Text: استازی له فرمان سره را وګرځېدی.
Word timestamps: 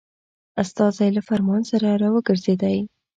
استازی 0.63 1.09
له 1.15 1.21
فرمان 1.29 1.61
سره 1.71 1.89
را 2.01 2.09
وګرځېدی. 2.15 2.79